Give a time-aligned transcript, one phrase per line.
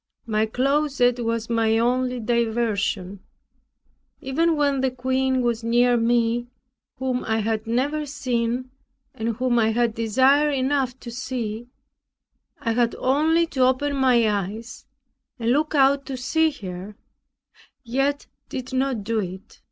[0.25, 3.19] My closet was my only diversion.
[4.19, 6.47] Even when the queen was near me,
[6.97, 8.71] whom I had never seen,
[9.13, 11.67] and whom I had desire enough to see;
[12.61, 14.87] I had only to open my eyes,
[15.37, 16.95] and look out to see her;
[17.83, 19.59] yet did not do it.